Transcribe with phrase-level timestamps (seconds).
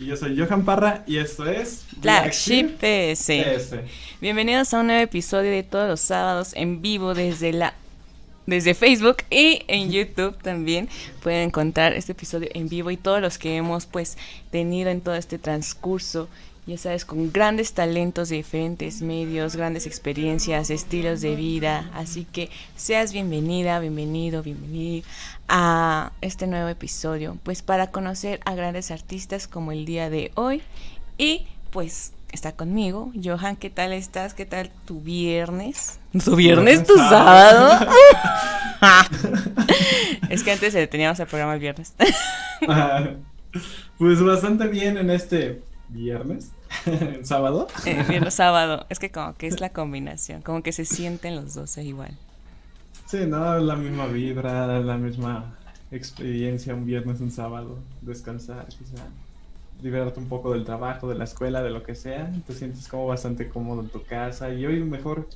[0.00, 3.32] Y yo soy Johan Parra y esto es Black Sheep PS.
[3.32, 3.74] PS.
[4.20, 7.74] Bienvenidos a un nuevo episodio de todos los sábados en vivo desde la
[8.46, 10.88] desde Facebook y en YouTube también
[11.20, 14.16] pueden encontrar este episodio en vivo y todos los que hemos pues
[14.52, 16.28] tenido en todo este transcurso,
[16.68, 22.50] ya sabes, con grandes talentos de diferentes medios, grandes experiencias, estilos de vida, así que
[22.76, 25.08] seas bienvenida, bienvenido, bienvenido
[25.48, 30.60] a este nuevo episodio, pues para conocer a grandes artistas como el día de hoy
[31.16, 33.12] y pues está conmigo.
[33.24, 34.34] Johan, ¿qué tal estás?
[34.34, 35.98] ¿Qué tal tu viernes?
[36.22, 36.86] ¿Tu viernes?
[36.86, 37.86] ¿Tu sábado?
[40.28, 41.94] es que antes teníamos el programa el viernes.
[42.68, 43.08] Ah,
[43.98, 46.50] pues bastante bien en este viernes,
[47.22, 47.66] sábado.
[47.84, 48.86] Eh, viernes sábado.
[48.88, 52.18] Es que como que es la combinación, como que se sienten los dos eh, igual.
[53.06, 55.58] Sí, no, la misma vibra, la misma
[55.90, 59.14] experiencia, un viernes, un sábado, descansar, quizá
[59.80, 63.06] liberarte un poco del trabajo, de la escuela, de lo que sea, te sientes como
[63.06, 65.28] bastante cómodo en tu casa y hoy mejor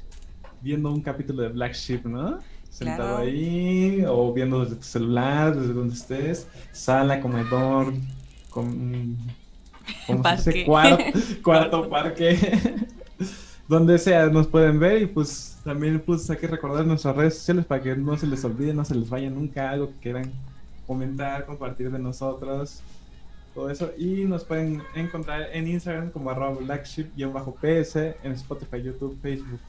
[0.61, 2.39] viendo un capítulo de Black Sheep, ¿no?
[2.69, 3.23] Sentado Claro.
[3.23, 7.95] ahí o viendo desde tu celular, desde donde estés, sala, comedor,
[8.51, 9.17] con,
[10.07, 10.67] ¿cómo se dice?
[10.67, 11.05] Cuarto,
[11.43, 12.39] cuarto, parque,
[13.69, 17.65] donde sea nos pueden ver y pues también pues hay que recordar nuestras redes sociales
[17.65, 20.33] para que no se les olvide, no se les vaya nunca algo que quieran
[20.87, 22.83] comentar, compartir de nosotros,
[23.55, 23.93] todo eso.
[23.97, 29.61] Y nos pueden encontrar en Instagram como arroba blackship-ps, en Spotify, YouTube, Facebook,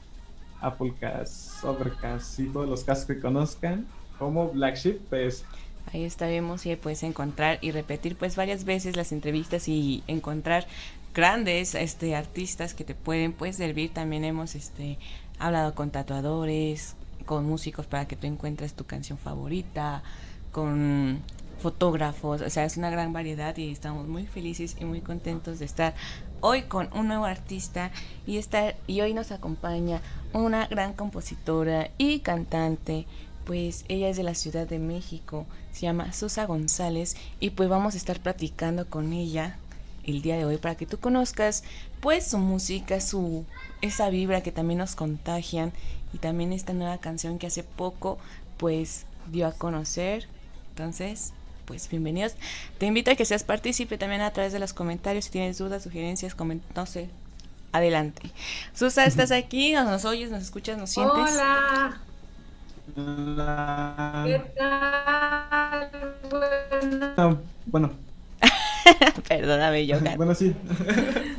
[0.60, 3.86] Applecast, Overcast y todos los casos que conozcan
[4.18, 5.44] como Black Sheep PS.
[5.92, 10.66] Ahí estaremos y puedes encontrar y repetir pues varias veces las entrevistas y encontrar
[11.14, 13.92] grandes este artistas que te pueden pues servir.
[13.92, 14.98] También hemos este
[15.38, 16.96] hablado con tatuadores,
[17.26, 20.02] con músicos para que tú encuentres tu canción favorita,
[20.52, 21.22] con
[21.58, 25.64] fotógrafos, o sea, es una gran variedad y estamos muy felices y muy contentos de
[25.64, 25.94] estar
[26.40, 27.90] hoy con un nuevo artista
[28.26, 30.02] y estar y hoy nos acompaña
[30.32, 33.06] una gran compositora y cantante
[33.44, 37.94] pues ella es de la Ciudad de México, se llama Susa González y pues vamos
[37.94, 39.58] a estar platicando con ella
[40.04, 41.64] el día de hoy para que tú conozcas
[42.00, 43.44] pues su música, su
[43.80, 45.72] esa vibra que también nos contagian
[46.12, 48.18] y también esta nueva canción que hace poco
[48.56, 50.28] pues dio a conocer.
[50.70, 51.32] Entonces,
[51.64, 52.34] pues bienvenidos.
[52.78, 55.82] Te invito a que seas partícipe también a través de los comentarios si tienes dudas,
[55.82, 56.36] sugerencias,
[56.74, 57.08] no sé.
[57.72, 58.30] Adelante.
[58.72, 59.72] Susa, ¿estás aquí?
[59.72, 60.30] ¿Nos oyes?
[60.30, 60.78] ¿Nos escuchas?
[60.78, 61.32] ¿Nos sientes?
[61.32, 62.00] Hola,
[62.96, 64.22] Hola.
[64.26, 65.90] ¿qué tal?
[67.16, 67.90] Bueno, bueno,
[69.28, 70.14] Perdóname, Johan.
[70.16, 70.54] bueno, sí.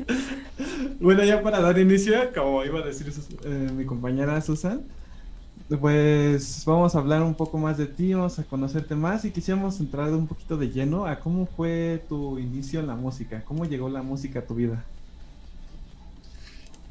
[1.00, 3.12] bueno, ya para dar inicio, como iba a decir
[3.44, 4.84] eh, mi compañera Susan,
[5.80, 9.80] pues vamos a hablar un poco más de ti, vamos a conocerte más y quisiéramos
[9.80, 13.90] entrar un poquito de lleno a cómo fue tu inicio en la música, cómo llegó
[13.90, 14.84] la música a tu vida.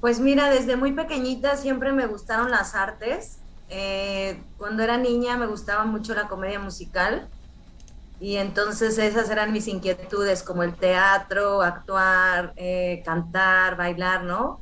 [0.00, 3.38] Pues mira, desde muy pequeñita siempre me gustaron las artes.
[3.76, 7.28] Eh, cuando era niña me gustaba mucho la comedia musical
[8.20, 14.60] y entonces esas eran mis inquietudes, como el teatro, actuar, eh, cantar, bailar, ¿no?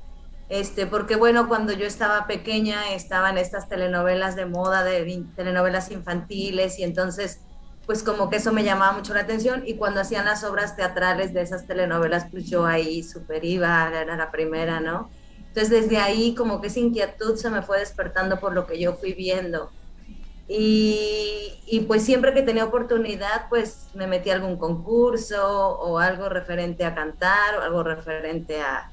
[0.49, 6.79] Este, porque bueno, cuando yo estaba pequeña estaban estas telenovelas de moda, de telenovelas infantiles
[6.79, 7.41] y entonces
[7.85, 11.35] pues como que eso me llamaba mucho la atención y cuando hacían las obras teatrales
[11.35, 15.11] de esas telenovelas pues yo ahí super iba, era la primera, ¿no?
[15.55, 18.95] Entonces desde ahí como que esa inquietud se me fue despertando por lo que yo
[18.95, 19.71] fui viendo.
[20.49, 26.87] Y, pues siempre que tenía oportunidad pues me metí a algún concurso o algo referente
[26.87, 28.91] a cantar o algo referente a,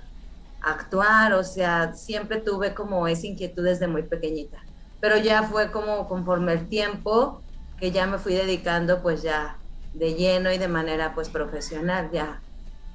[0.62, 4.58] a actuar, o sea, siempre tuve como esa inquietud desde muy pequeñita.
[5.00, 7.42] Pero ya fue como conforme el tiempo
[7.80, 9.58] que ya me fui dedicando pues ya
[9.94, 12.42] de lleno y de manera pues profesional, ya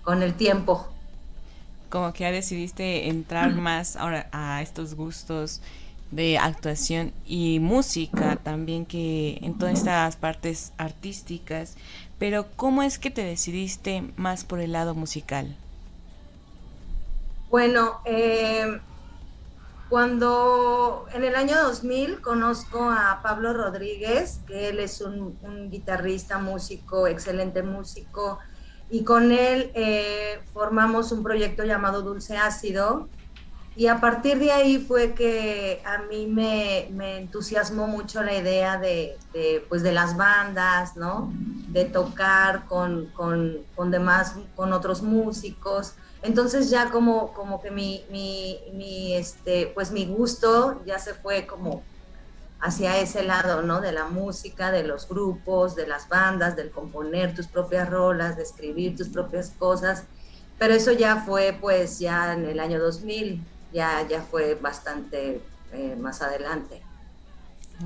[0.03, 0.94] con el tiempo.
[1.89, 5.61] Como que ya decidiste entrar más ahora a estos gustos
[6.11, 11.77] de actuación y música también que en todas estas partes artísticas,
[12.19, 15.57] pero ¿cómo es que te decidiste más por el lado musical?
[17.51, 18.81] Bueno, eh,
[19.89, 26.39] cuando en el año 2000 conozco a Pablo Rodríguez, que él es un, un guitarrista,
[26.39, 28.39] músico, excelente músico,
[28.95, 33.09] y con él eh, formamos un proyecto llamado Dulce Ácido
[33.75, 38.79] y a partir de ahí fue que a mí me, me entusiasmó mucho la idea
[38.79, 39.17] de,
[39.69, 41.33] pues de las bandas, ¿no?
[41.71, 45.95] De tocar con, con, con, demás, con otros músicos.
[46.23, 51.83] Entonces ya como, como que mi, mi, este, pues mi gusto ya se fue como
[52.65, 53.83] hacia ese lado, ¿no?
[53.83, 58.43] De la música, de los grupos, de las bandas, del componer tus propias rolas, de
[58.43, 60.05] escribir tus propias cosas.
[60.59, 65.43] Pero eso ya fue pues ya en el año 2000 ya, ya fue bastante
[65.75, 66.81] eh, más adelante.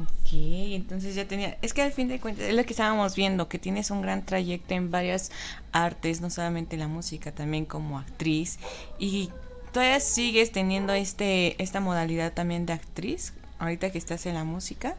[0.01, 3.49] Ok, entonces ya tenía, es que al fin de cuentas es lo que estábamos viendo,
[3.49, 5.33] que tienes un gran trayecto en varias
[5.73, 8.61] artes, no solamente la música, también como actriz,
[8.99, 9.31] y
[9.73, 14.97] todavía sigues teniendo este, esta modalidad también de actriz, ahorita que estás en la música.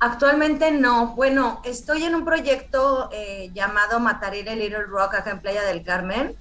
[0.00, 5.64] Actualmente no, bueno, estoy en un proyecto eh, llamado Matarire Little Rock acá en Playa
[5.64, 6.36] del Carmen,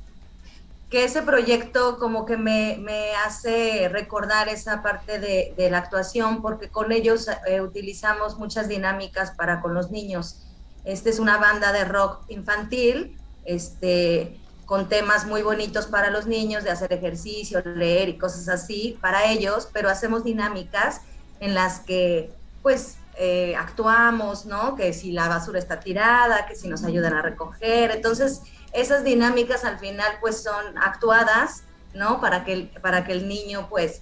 [0.92, 6.70] que ese proyecto como que me, me hace recordar esa parte de, la actuación, porque
[6.70, 10.44] con ellos eh, utilizamos muchas dinámicas para con los niños.
[10.86, 16.66] Esta es una banda de rock infantil, este, con temas muy bonitos para los niños,
[16.66, 21.02] de hacer ejercicio, leer y cosas así para ellos, pero hacemos dinámicas
[21.40, 22.32] en las que
[22.62, 24.76] pues eh, actuamos, ¿no?
[24.76, 27.92] Que si la basura está tirada, que si nos ayudan a recoger.
[27.92, 28.42] Entonces,
[28.74, 32.20] esas dinámicas al final pues son actuadas, ¿no?
[32.20, 34.02] Para que, el, para que el niño pues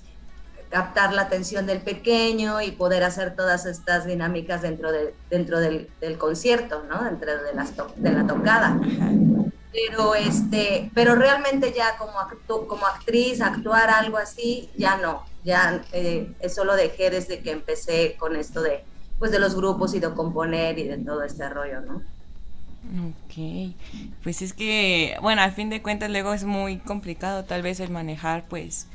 [0.72, 5.91] captar la atención del pequeño y poder hacer todas estas dinámicas dentro, de, dentro del,
[6.01, 7.03] del concierto, ¿no?
[7.03, 8.79] Dentro de, las to de la tocada.
[9.75, 15.24] Pero, este, pero realmente ya como, actu como actriz, actuar algo así, ya no.
[15.44, 18.84] Ya eh, eso lo dejé desde que empecé con esto de,
[19.20, 22.01] pues, de los grupos y de componer y de todo este rollo, ¿no?
[22.86, 23.74] Ok,
[24.24, 27.89] pues es que, bueno, al fin de cuentas luego es muy complicado tal vez el
[27.89, 28.88] manejar pues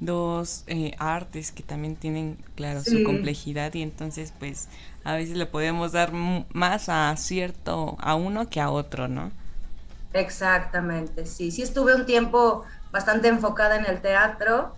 [0.00, 2.90] dos eh, artes que también tienen, claro, sí.
[2.90, 4.68] su complejidad y entonces pues
[5.02, 9.32] a veces le podemos dar más a cierto, a uno que a otro, ¿no?
[10.12, 14.74] Exactamente, sí, sí estuve un tiempo bastante enfocada en el teatro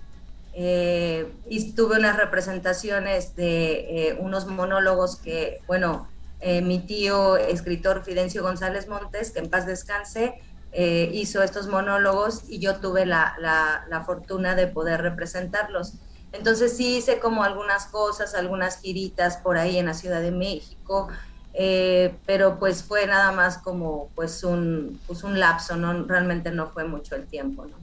[0.53, 6.09] eh, y tuve unas representaciones de eh, unos monólogos que, bueno,
[6.41, 10.41] eh, mi tío, escritor Fidencio González Montes, que en paz descanse,
[10.73, 15.95] eh, hizo estos monólogos y yo tuve la, la, la, fortuna de poder representarlos.
[16.33, 21.09] Entonces sí hice como algunas cosas, algunas giritas por ahí en la Ciudad de México,
[21.54, 26.04] eh, pero pues fue nada más como pues un, pues un lapso, ¿no?
[26.04, 27.66] realmente no fue mucho el tiempo.
[27.66, 27.76] ¿no?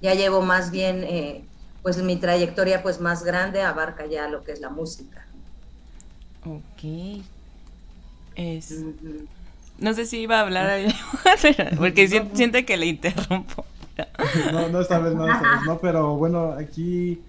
[0.00, 1.44] Ya llevo más bien, eh,
[1.82, 5.26] pues mi trayectoria pues más grande abarca ya lo que es la música.
[6.44, 7.22] Ok,
[8.36, 8.82] es...
[9.78, 10.94] No sé si iba a hablar ahí,
[11.78, 13.64] porque no, siente que le interrumpo.
[14.52, 17.22] No, no esta vez no, esta vez no, pero bueno, aquí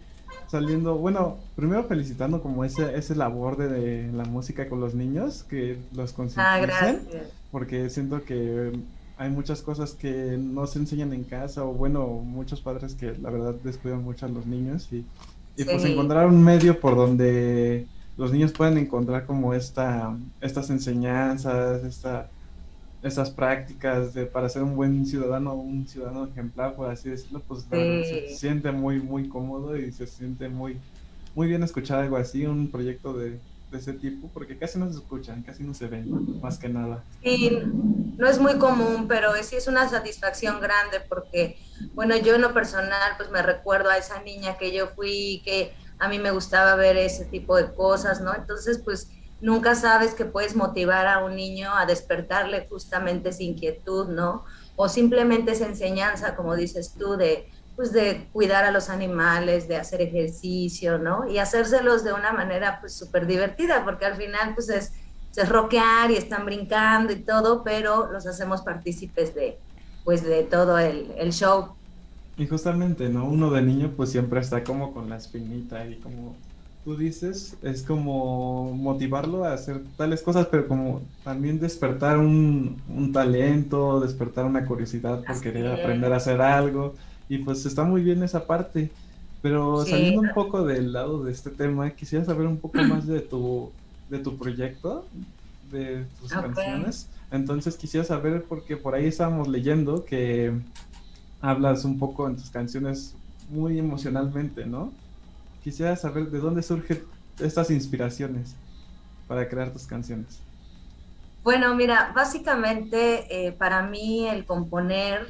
[0.51, 5.43] saliendo, bueno, primero felicitando como ese, ese labor de, de la música con los niños,
[5.43, 8.73] que los concienticen, ah, porque siento que
[9.17, 13.29] hay muchas cosas que no se enseñan en casa, o bueno, muchos padres que la
[13.29, 14.97] verdad descuidan mucho a los niños, y,
[15.55, 15.63] y sí.
[15.63, 22.29] pues encontrar un medio por donde los niños pueden encontrar como esta, estas enseñanzas, esta,
[23.03, 27.61] estas prácticas de, para ser un buen ciudadano, un ciudadano ejemplar, por así decirlo, pues
[27.61, 27.67] sí.
[27.69, 30.77] se siente muy, muy cómodo y se siente muy,
[31.33, 33.39] muy bien escuchar algo así, un proyecto de,
[33.71, 37.03] de ese tipo, porque casi no se escuchan, casi no se ven, más que nada.
[37.23, 37.57] Sí,
[38.17, 41.57] no es muy común, pero sí es una satisfacción grande porque,
[41.93, 45.73] bueno, yo en lo personal, pues me recuerdo a esa niña que yo fui, que
[45.97, 48.35] a mí me gustaba ver ese tipo de cosas, ¿no?
[48.35, 49.09] Entonces, pues
[49.41, 54.45] nunca sabes que puedes motivar a un niño a despertarle justamente esa inquietud, ¿no?
[54.75, 59.77] O simplemente esa enseñanza, como dices tú, de, pues de cuidar a los animales, de
[59.77, 61.27] hacer ejercicio, ¿no?
[61.29, 64.93] Y hacérselos de una manera pues súper divertida, porque al final pues es,
[65.35, 69.57] es rockear y están brincando y todo, pero los hacemos partícipes de,
[70.03, 71.75] pues de todo el, el show.
[72.37, 73.25] Y justamente, ¿no?
[73.25, 76.35] Uno de niño pues siempre está como con la espinita y como
[76.83, 83.11] tú dices, es como motivarlo a hacer tales cosas, pero como también despertar un, un
[83.11, 86.95] talento, despertar una curiosidad por querer aprender a hacer algo.
[87.29, 88.89] Y pues está muy bien esa parte.
[89.41, 89.91] Pero sí.
[89.91, 93.71] saliendo un poco del lado de este tema, quisiera saber un poco más de tu,
[94.09, 95.05] de tu proyecto,
[95.71, 96.51] de tus okay.
[96.51, 97.07] canciones.
[97.31, 100.51] Entonces quisiera saber, porque por ahí estábamos leyendo que
[101.41, 103.15] hablas un poco en tus canciones
[103.49, 104.91] muy emocionalmente, ¿no?
[105.63, 107.03] Quisiera saber de dónde surgen
[107.39, 108.55] estas inspiraciones
[109.27, 110.39] para crear tus canciones.
[111.43, 115.27] Bueno, mira, básicamente eh, para mí el componer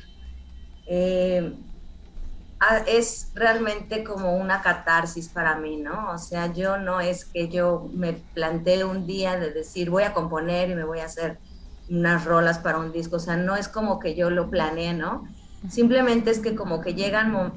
[0.88, 1.54] eh,
[2.86, 6.12] es realmente como una catarsis para mí, ¿no?
[6.12, 10.14] O sea, yo no es que yo me plantee un día de decir voy a
[10.14, 11.38] componer y me voy a hacer
[11.90, 15.28] unas rolas para un disco, o sea, no es como que yo lo planeé, ¿no?
[15.70, 17.54] Simplemente es que como que llegan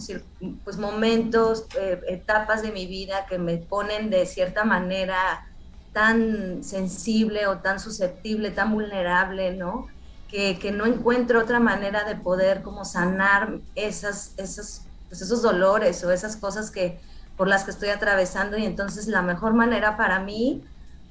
[0.62, 5.46] pues momentos, eh, etapas de mi vida que me ponen de cierta manera
[5.94, 9.86] tan sensible o tan susceptible, tan vulnerable, ¿no?
[10.28, 16.04] Que, que no encuentro otra manera de poder como sanar esas, esas, pues esos dolores
[16.04, 17.00] o esas cosas que
[17.38, 20.62] por las que estoy atravesando y entonces la mejor manera para mí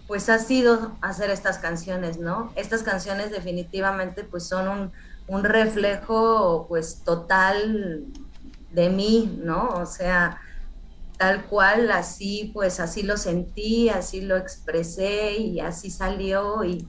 [0.07, 2.51] pues ha sido hacer estas canciones, ¿no?
[2.55, 4.91] Estas canciones definitivamente pues son un,
[5.27, 8.05] un reflejo pues total
[8.71, 9.69] de mí, ¿no?
[9.69, 10.41] O sea,
[11.17, 16.87] tal cual, así pues así lo sentí, así lo expresé y así salió y,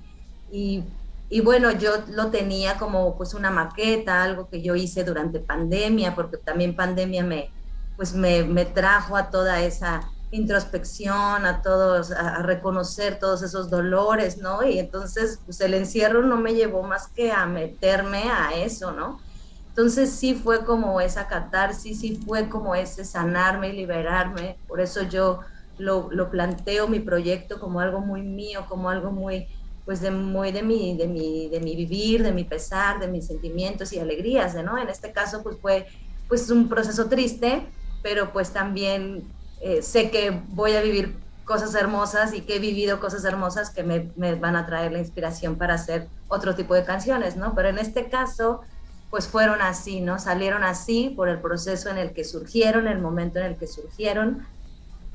[0.51, 6.15] y, bueno, yo lo tenía como pues una maqueta, algo que yo hice durante pandemia,
[6.15, 7.51] porque también pandemia me
[7.97, 14.39] pues me, me trajo a toda esa introspección, a todos, a, reconocer todos esos dolores,
[14.39, 14.63] ¿no?
[14.65, 19.21] Y entonces, pues el encierro no me llevó más que a meterme a eso, ¿no?
[19.69, 25.03] Entonces sí fue como esa catarsis, sí fue como ese sanarme y liberarme, por eso
[25.03, 25.41] yo
[25.79, 29.47] lo, lo planteo mi proyecto como algo muy mío, como algo muy,
[29.85, 33.27] pues de, muy de mi, de, mi, de mi vivir, de mi pesar, de mis
[33.27, 34.79] sentimientos y alegrías, ¿no?
[34.79, 35.87] En este caso, pues fue
[36.29, 37.67] pues un proceso triste,
[38.03, 39.25] pero pues también
[39.65, 41.17] eh, sé que voy a vivir
[41.47, 44.99] cosas hermosas y que he vivido cosas hermosas que me, me, van a traer la
[44.99, 47.55] inspiración para hacer otro tipo de canciones, ¿no?
[47.55, 48.61] Pero en este caso,
[49.09, 50.19] pues fueron así, ¿no?
[50.19, 54.47] Salieron así por el proceso en el que surgieron, el momento en el que surgieron.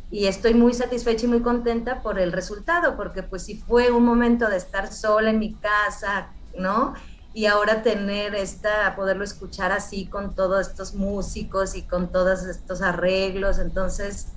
[0.10, 4.04] Y estoy muy satisfecha y muy contenta por el resultado, porque pues si fue un
[4.04, 6.96] momento de estar sola en mi casa, ¿no?
[7.36, 12.82] Y ahora tener esta, poderlo escuchar así con todos estos músicos y con todos estos
[12.82, 14.30] arreglos, entonces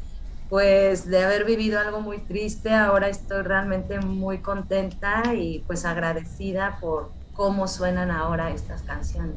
[0.53, 6.77] pues de haber vivido algo muy triste, ahora estoy realmente muy contenta y pues agradecida
[6.79, 9.37] por cómo suenan ahora estas canciones.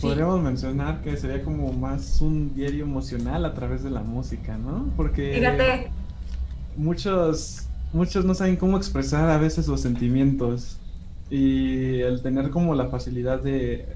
[0.00, 4.90] Podríamos mencionar que sería como más un diario emocional a través de la música, ¿no?
[4.96, 5.90] Porque Fíjate.
[6.74, 10.78] muchos muchos no saben cómo expresar a veces los sentimientos
[11.28, 13.94] y el tener como la facilidad de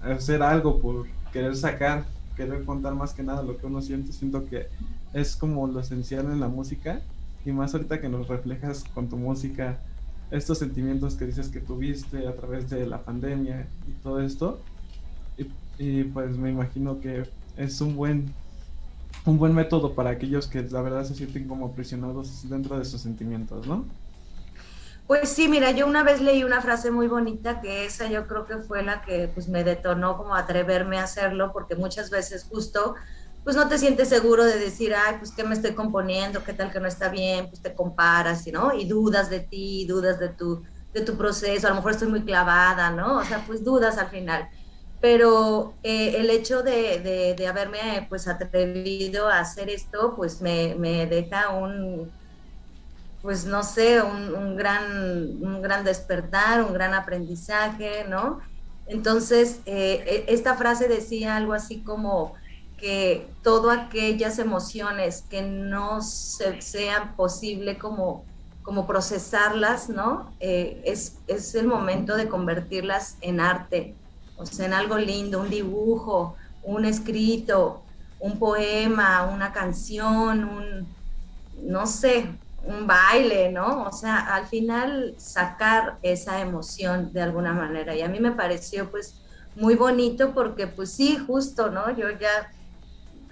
[0.00, 4.46] hacer algo por querer sacar, querer contar más que nada lo que uno siente, siento
[4.46, 4.68] que
[5.12, 7.00] es como lo esencial en la música
[7.44, 9.78] y más ahorita que nos reflejas con tu música
[10.30, 14.60] estos sentimientos que dices que tuviste a través de la pandemia y todo esto
[15.78, 17.24] y, pues me imagino que
[17.56, 18.32] es un buen
[19.24, 23.00] un buen método para aquellos que la verdad se sienten como aprisionados dentro de sus
[23.00, 23.84] sentimientos, ¿no?
[25.06, 28.46] Pues sí, mira, yo una vez leí una frase muy bonita que esa yo creo
[28.46, 32.94] que fue la que pues me detonó como atreverme a hacerlo porque muchas veces justo
[33.44, 36.70] pues no te sientes seguro de decir, ay, pues qué me estoy componiendo, qué tal
[36.70, 38.72] que no está bien, pues te comparas, ¿no?
[38.72, 42.22] Y dudas de ti, dudas de tu, de tu proceso, a lo mejor estoy muy
[42.22, 43.18] clavada, ¿no?
[43.18, 44.48] O sea, pues dudas al final.
[45.00, 51.06] Pero eh, el hecho de, de, haberme pues atrevido a hacer esto, pues me, me
[51.06, 52.12] deja un,
[53.22, 58.40] pues no sé, un, un, gran, un gran despertar, un gran aprendizaje, ¿no?
[58.86, 62.34] Entonces, eh, e, esta frase decía algo así como,
[62.82, 68.24] que todas aquellas emociones que no se, sean posible como,
[68.64, 70.34] como procesarlas, ¿no?
[70.40, 73.94] Eh, es, es, el momento de convertirlas en arte,
[74.36, 77.84] o sea, en algo lindo, un dibujo, un escrito,
[78.18, 80.88] un poema, una canción, un,
[81.62, 82.30] no sé,
[82.64, 83.84] un baile, ¿no?
[83.84, 87.94] O sea, al final sacar esa emoción de alguna manera.
[87.94, 89.22] Y a mí me pareció pues
[89.54, 91.88] muy bonito porque pues sí, justo, ¿no?
[91.96, 92.50] Yo ya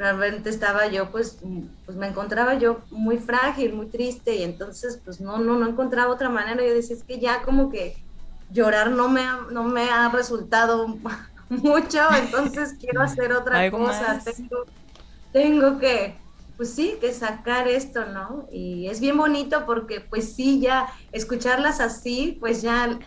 [0.01, 1.39] realmente estaba yo, pues,
[1.85, 6.11] pues me encontraba yo muy frágil, muy triste y entonces pues no, no, no encontraba
[6.11, 6.65] otra manera.
[6.65, 8.03] Yo decía, es que ya como que
[8.51, 10.89] llorar no me ha, no me ha resultado
[11.51, 14.19] mucho, entonces quiero hacer otra cosa.
[14.25, 14.65] Tengo,
[15.35, 16.17] tengo que,
[16.57, 18.49] pues sí, que sacar esto, ¿no?
[18.51, 22.99] Y es bien bonito porque pues sí, ya escucharlas así, pues ya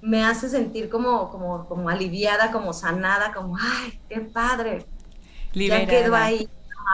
[0.00, 4.86] me hace sentir como, como, como aliviada, como sanada, como, ay, qué padre
[5.54, 6.48] ya quedó ahí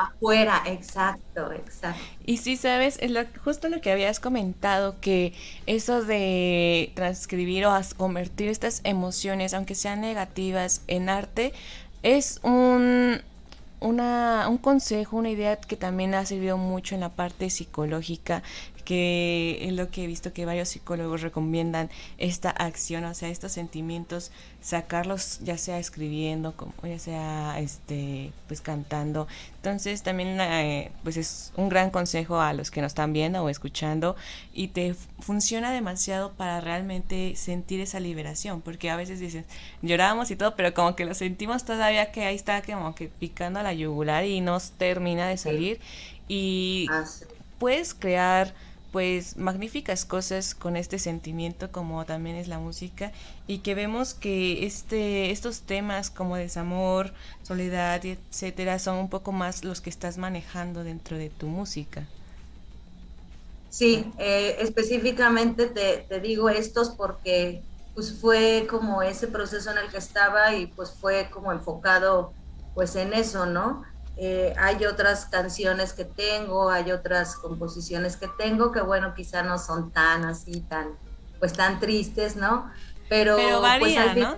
[0.06, 2.00] afuera, exacto, exacto.
[2.24, 3.12] Y sí, sabes, es
[3.44, 5.34] justo lo que habías comentado, que
[5.66, 11.52] eso de transcribir o convertir estas emociones, aunque sean negativas, en arte,
[12.02, 13.20] es un,
[13.80, 18.42] una, un consejo, una idea que también ha servido mucho en la parte psicológica,
[18.84, 23.52] que es lo que he visto que varios psicólogos recomiendan esta acción, o sea, estos
[23.52, 29.26] sentimientos, sacarlos ya sea escribiendo, como ya sea este pues cantando.
[29.56, 33.48] Entonces también eh, pues es un gran consejo a los que nos están viendo o
[33.48, 34.16] escuchando
[34.52, 39.44] y te funciona demasiado para realmente sentir esa liberación, porque a veces dicen,
[39.82, 43.62] lloramos y todo, pero como que lo sentimos todavía que ahí está como que picando
[43.62, 45.80] la yugular y no termina de salir.
[46.28, 47.04] Y Ah,
[47.58, 48.54] puedes crear
[48.92, 53.10] pues magníficas cosas con este sentimiento como también es la música
[53.46, 59.64] y que vemos que este estos temas como desamor, soledad, etcétera son un poco más
[59.64, 62.06] los que estás manejando dentro de tu música.
[63.70, 67.62] Sí, eh, específicamente te, te, digo estos porque
[67.94, 72.34] pues fue como ese proceso en el que estaba y pues fue como enfocado
[72.74, 73.84] pues en eso, ¿no?
[74.16, 79.58] Eh, hay otras canciones que tengo, hay otras composiciones que tengo que bueno, quizá no
[79.58, 80.88] son tan así, tan,
[81.38, 82.70] pues tan tristes, ¿no?
[83.08, 84.36] Pero, Pero varía, pues, ¿no?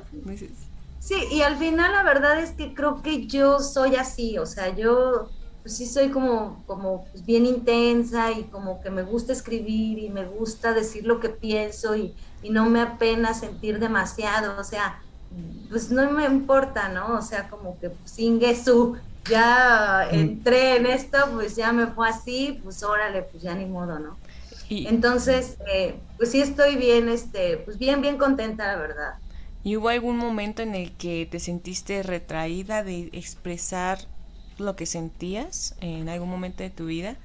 [1.00, 4.74] Sí, y al final la verdad es que creo que yo soy así, o sea,
[4.74, 5.28] yo
[5.62, 10.10] pues sí soy como, como pues, bien intensa y como que me gusta escribir y
[10.10, 15.02] me gusta decir lo que pienso y, y no me apena sentir demasiado, o sea,
[15.70, 17.16] pues no me importa, ¿no?
[17.16, 18.12] O sea, como que pues,
[18.62, 18.96] su
[19.28, 23.98] ya entré en esto, pues ya me fue así, pues órale, pues ya ni modo,
[23.98, 24.16] ¿no?
[24.68, 29.14] Y, Entonces, eh, pues sí estoy bien, este, pues bien, bien contenta, la verdad.
[29.62, 33.98] ¿Y hubo algún momento en el que te sentiste retraída de expresar
[34.58, 37.16] lo que sentías en algún momento de tu vida?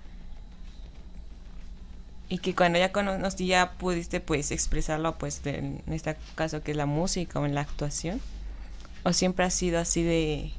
[2.30, 6.78] Y que cuando ya conociste ya pudiste pues expresarlo pues en este caso que es
[6.78, 8.22] la música o en la actuación.
[9.04, 10.52] ¿O siempre ha sido así de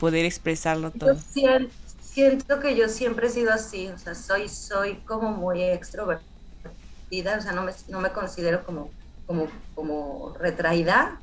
[0.00, 1.14] poder expresarlo todo.
[1.14, 5.62] Yo siento, siento, que yo siempre he sido así, o sea, soy, soy como muy
[5.62, 8.90] extrovertida, o sea, no me, no me considero como,
[9.26, 11.20] como, como retraída.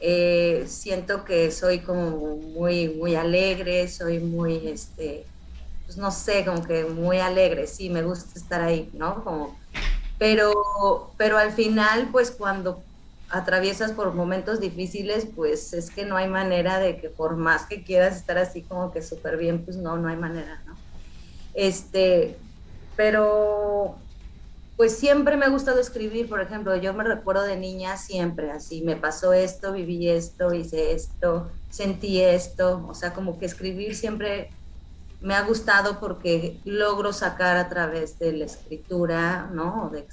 [0.00, 5.26] Eh, siento que soy como muy, muy alegre, soy muy, este,
[5.84, 9.22] pues no sé, como que muy alegre, sí, me gusta estar ahí, ¿no?
[9.22, 9.58] Como,
[10.18, 12.82] pero, pero al final, pues cuando
[13.30, 17.84] atraviesas por momentos difíciles, pues es que no hay manera de que por más que
[17.84, 20.76] quieras estar así como que súper bien, pues no, no hay manera, ¿no?
[21.54, 22.36] Este,
[22.96, 23.96] pero
[24.76, 28.82] pues siempre me ha gustado escribir, por ejemplo, yo me recuerdo de niña siempre así,
[28.82, 34.50] me pasó esto, viví esto, hice esto, sentí esto, o sea, como que escribir siempre
[35.20, 39.90] me ha gustado porque logro sacar a través de la escritura, ¿no?
[39.92, 40.06] De,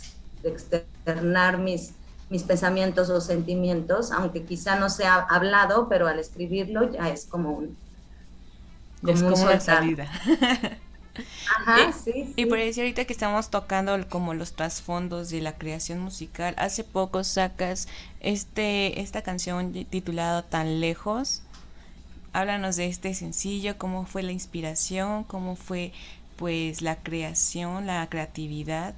[0.43, 1.93] de externar mis,
[2.29, 7.51] mis pensamientos o sentimientos, aunque quizá no sea hablado, pero al escribirlo ya es como
[7.51, 7.77] un...
[9.01, 10.11] Como es como una salida.
[11.59, 15.57] Ajá, y, sí, y por eso ahorita que estamos tocando como los trasfondos de la
[15.57, 17.87] creación musical, hace poco sacas
[18.19, 21.41] este esta canción titulada Tan lejos.
[22.33, 25.91] Háblanos de este sencillo, cómo fue la inspiración, cómo fue
[26.35, 28.93] pues la creación, la creatividad.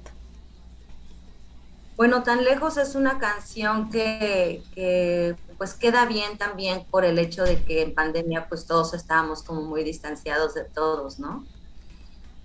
[2.00, 7.62] Bueno, Tan Lejos es una canción que, pues queda bien también por el hecho de
[7.62, 11.44] que en pandemia pues todos estábamos como muy distanciados de todos, ¿no?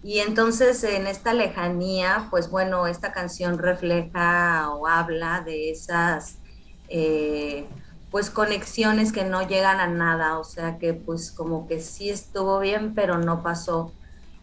[0.04, 6.36] Y entonces en esta lejanía, pues bueno, esta canción refleja o habla de esas
[6.90, 7.66] eh,
[8.12, 12.60] pues conexiones que no llegan a nada, o sea que pues como que sí estuvo
[12.60, 13.94] bien, pero no pasó.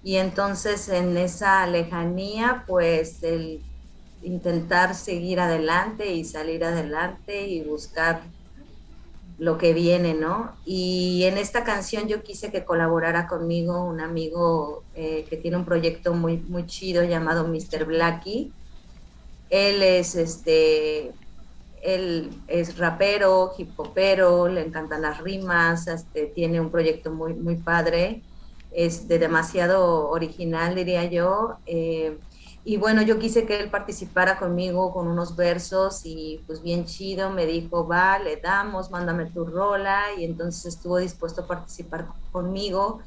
[0.03, 3.63] Y entonces en esa lejanía, pues el
[4.23, 8.23] intentar seguir adelante y salir adelante y buscar
[9.39, 10.53] lo que viene, ¿no?
[10.65, 15.65] Y en esta canción yo quise que colaborara conmigo un amigo eh, que tiene un
[15.65, 17.85] proyecto muy, muy chido llamado Mr.
[17.85, 18.53] Blackie.
[19.51, 21.13] Él es este,
[21.83, 27.57] él es rapero, hip hopero, le encantan las rimas, este, tiene un proyecto muy, muy
[27.57, 28.23] padre,
[28.71, 31.57] es de demasiado original, diría yo.
[31.67, 32.17] Eh,
[32.65, 37.31] y bueno, yo quise que él participara conmigo con unos versos y pues bien chido,
[37.31, 43.01] me dijo, va, le damos, mándame tu rola y entonces estuvo dispuesto a participar conmigo.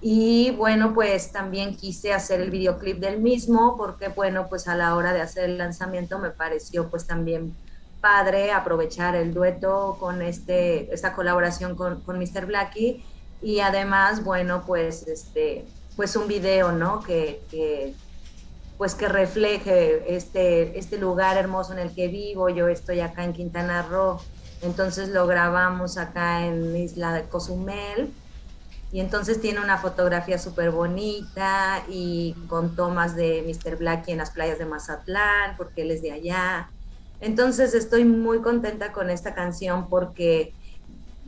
[0.00, 4.96] Y bueno, pues también quise hacer el videoclip del mismo porque bueno, pues a la
[4.96, 7.54] hora de hacer el lanzamiento me pareció pues también
[8.00, 12.46] padre aprovechar el dueto con este, esta colaboración con, con Mr.
[12.46, 13.04] Blackie
[13.42, 17.00] y además, bueno, pues este, pues un video, ¿no?
[17.00, 17.94] Que, que
[18.78, 22.48] pues que refleje este, este lugar hermoso en el que vivo.
[22.48, 24.20] Yo estoy acá en Quintana Roo,
[24.62, 28.12] entonces lo grabamos acá en Isla de Cozumel.
[28.90, 33.76] Y entonces tiene una fotografía súper bonita y con tomas de Mr.
[33.76, 36.70] Blackie en las playas de Mazatlán, porque él es de allá.
[37.20, 40.54] Entonces estoy muy contenta con esta canción porque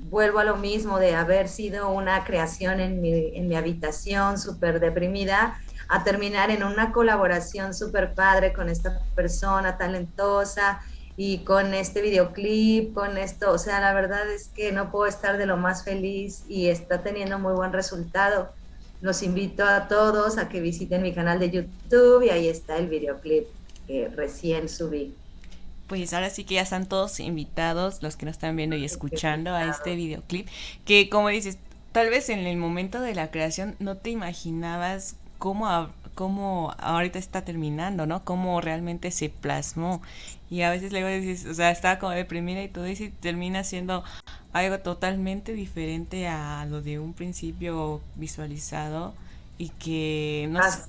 [0.09, 4.81] vuelvo a lo mismo de haber sido una creación en mi, en mi habitación súper
[4.81, 5.61] deprimida
[5.91, 10.81] a terminar en una colaboración súper padre con esta persona talentosa
[11.17, 15.37] y con este videoclip, con esto, o sea, la verdad es que no puedo estar
[15.37, 18.53] de lo más feliz y está teniendo muy buen resultado.
[19.03, 22.87] Los invito a todos a que visiten mi canal de YouTube y ahí está el
[22.87, 23.49] videoclip
[23.89, 25.13] que recién subí.
[25.89, 29.53] Pues ahora sí que ya están todos invitados, los que nos están viendo y escuchando
[29.55, 30.47] a este videoclip,
[30.85, 31.59] que como dices,
[31.91, 37.43] tal vez en el momento de la creación no te imaginabas cómo, cómo ahorita está
[37.43, 38.25] terminando, ¿no?
[38.25, 40.01] Cómo realmente se plasmó.
[40.51, 43.65] Y a veces luego dices, o sea, estaba como deprimida y todo eso y termina
[43.65, 44.05] siendo
[44.53, 49.15] algo totalmente diferente a lo de un principio visualizado
[49.59, 50.83] y que no sé,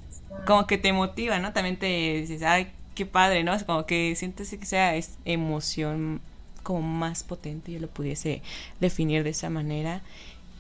[0.45, 1.53] como que te motiva, ¿no?
[1.53, 3.53] También te dices, ay, qué padre, ¿no?
[3.53, 6.21] Es como que sientes que sea es emoción
[6.63, 8.41] como más potente, yo lo pudiese
[8.79, 10.01] definir de esa manera.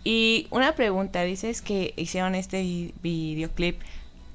[0.03, 3.79] Y una pregunta, dices que hicieron este videoclip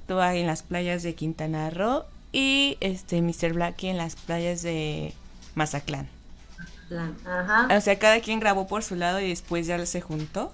[0.06, 3.52] tú ahí en las playas de Quintana Roo y este Mr.
[3.52, 5.12] Blackie en las playas de
[5.54, 6.08] Mazatlán.
[7.26, 7.76] Ajá.
[7.76, 10.52] O sea, cada quien grabó por su lado y después ya se juntó.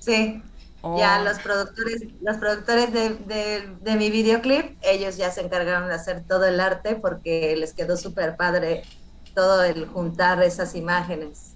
[0.00, 0.42] Sí.
[0.80, 0.98] Oh.
[0.98, 5.94] Ya los productores, los productores de, de, de, mi videoclip, ellos ya se encargaron de
[5.94, 8.82] hacer todo el arte porque les quedó súper padre
[9.34, 11.53] todo el juntar esas imágenes.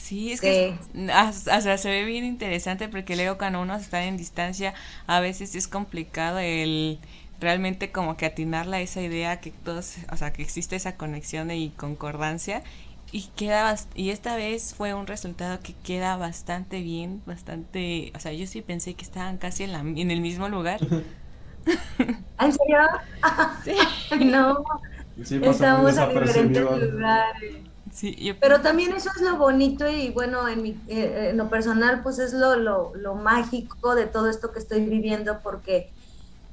[0.00, 0.74] Sí, es que
[1.12, 4.74] hasta se ve bien interesante porque luego cuando uno está en distancia
[5.06, 6.98] a veces es complicado el
[7.38, 11.50] realmente como que atinarla a esa idea que todos, o sea, que existe esa conexión
[11.50, 12.62] y concordancia
[13.12, 18.32] y queda y esta vez fue un resultado que queda bastante bien, bastante, o sea,
[18.32, 20.80] yo sí pensé que estaban casi en la en el mismo lugar.
[22.40, 22.78] ¿En serio?
[23.64, 23.74] Sí.
[24.24, 24.64] no.
[25.22, 27.69] Sí, Estamos en diferentes lugares.
[27.92, 28.34] Sí, yo...
[28.40, 32.18] Pero también eso es lo bonito y bueno, en, mi, eh, en lo personal pues
[32.18, 35.90] es lo, lo, lo, mágico de todo esto que estoy viviendo porque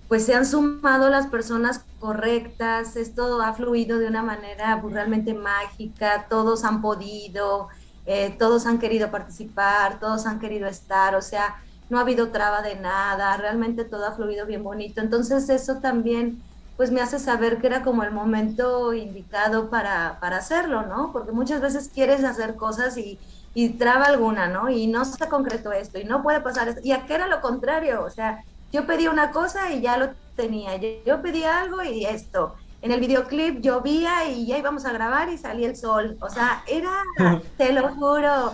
[0.08, 5.34] pues se han sumado las personas correctas, esto ha fluido de una manera pues, realmente
[5.34, 7.68] mágica, todos han podido,
[8.06, 12.62] eh, todos han querido participar, todos han querido estar, o sea, no ha habido traba
[12.62, 16.42] de nada, realmente todo ha fluido bien bonito, entonces eso también
[16.78, 21.12] pues me hace saber que era como el momento indicado para, para hacerlo, ¿no?
[21.12, 23.20] Porque muchas veces quieres hacer cosas y,
[23.56, 24.70] y, traba alguna, ¿no?
[24.70, 26.82] Y no se concretó esto y no puede pasar esto.
[26.84, 30.76] Y aquí era lo contrario, o sea, yo pedí una cosa y ya lo tenía,
[30.78, 32.56] yo, yo pedí algo y esto.
[32.84, 36.16] En el videoclip llovía y ya íbamos a grabar y salía el sol.
[36.22, 37.02] O sea, era,
[37.58, 38.54] te lo juro,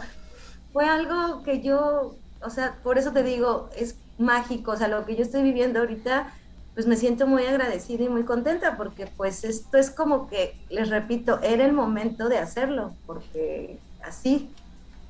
[0.71, 5.05] fue algo que yo, o sea, por eso te digo, es mágico, o sea, lo
[5.05, 6.33] que yo estoy viviendo ahorita
[6.73, 10.89] pues me siento muy agradecida y muy contenta porque pues esto es como que, les
[10.89, 14.49] repito, era el momento de hacerlo, porque así,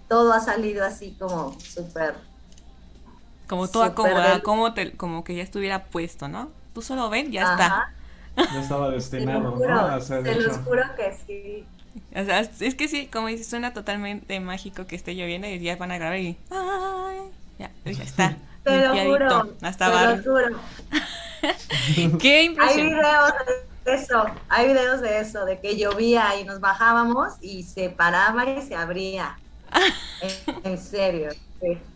[0.10, 2.16] todo ha salido así como súper...
[3.48, 6.50] Como todo acomodado, como, te, como que ya estuviera puesto, ¿no?
[6.74, 7.54] Tú solo ven, ya Ajá.
[8.36, 8.54] está.
[8.54, 9.80] Ya estaba destinado, juro, ¿no?
[9.82, 10.48] A ser te hecho.
[10.48, 11.66] lo juro que sí.
[12.20, 15.76] O sea, es que sí, como dices, suena totalmente mágico que esté lloviendo y ya
[15.76, 16.38] van a grabar y...
[16.50, 17.20] ¡Ay!
[17.60, 18.38] Ya, ya está.
[18.64, 20.60] Te lo juro, hasta te lo juro.
[22.20, 23.34] Qué Hay videos
[23.86, 28.50] de eso, hay videos de eso, de que llovía y nos bajábamos y se paraba
[28.50, 29.42] y se abría.
[30.20, 31.90] En, en serio, sí.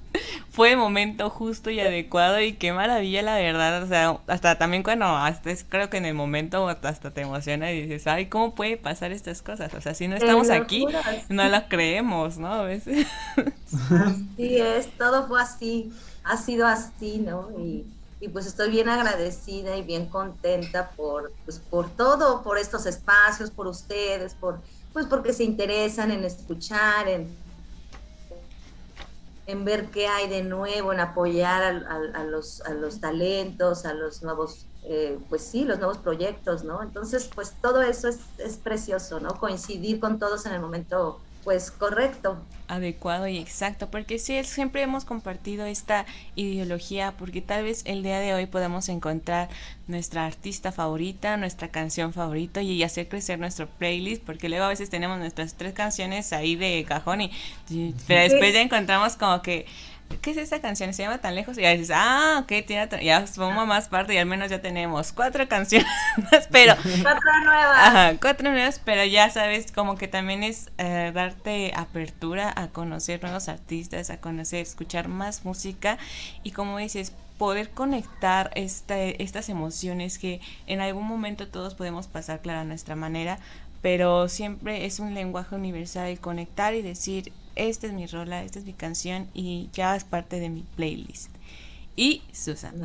[0.49, 4.83] Fue el momento justo y adecuado y qué maravilla la verdad, o sea, hasta también
[4.83, 8.55] cuando, hasta es- creo que en el momento hasta te emociona y dices, ay, ¿cómo
[8.55, 9.73] puede pasar estas cosas?
[9.73, 10.85] O sea, si no estamos aquí,
[11.29, 12.51] no lo creemos, ¿no?
[12.53, 13.07] A veces.
[14.35, 15.91] Sí, es, todo fue así,
[16.23, 17.51] ha sido así, ¿no?
[17.57, 22.85] Y, y pues estoy bien agradecida y bien contenta por, pues, por todo, por estos
[22.85, 24.59] espacios, por ustedes, por,
[24.93, 27.27] pues porque se interesan en escuchar, en,
[29.45, 34.23] en ver qué hay de nuevo, en apoyar a, los, a los talentos, a los
[34.23, 36.81] nuevos, eh, pues sí, los nuevos proyectos, ¿no?
[36.81, 39.39] Entonces, pues todo eso es, es precioso, ¿no?
[39.39, 42.45] Coincidir con todos en el momento, pues correcto.
[42.69, 46.05] adecuado y exacto, porque sí, siempre hemos compartido esta
[46.35, 49.47] ideología, porque tal vez el día de hoy podamos encontrar
[49.87, 54.89] nuestra artista favorita, nuestra canción favorita y hacer crecer nuestro playlist, porque luego a veces
[54.89, 57.31] tenemos nuestras tres canciones ahí de cajón y,
[57.69, 59.65] y- pero después ya encontramos como que
[60.21, 60.93] ¿qué es esta canción?
[60.93, 64.17] Se llama Tan Lejos y ya dices, ah, ok, tiene ya suma más parte y
[64.17, 65.87] al menos ya tenemos cuatro canciones,
[66.51, 66.75] pero...
[67.01, 67.77] Cuatro nuevas.
[67.77, 73.21] Ajá, cuatro nuevas, pero ya sabes, como que también es eh, darte apertura a conocer
[73.21, 75.97] nuevos artistas, a conocer, escuchar más música
[76.43, 82.41] y como dices, poder conectar este, estas emociones que en algún momento todos podemos pasar,
[82.41, 83.39] claro, a nuestra manera,
[83.81, 88.59] pero siempre es un lenguaje universal el conectar y decir, esta es mi rola, esta
[88.59, 91.29] es mi canción y ya es parte de mi playlist.
[91.95, 92.75] Y Susan,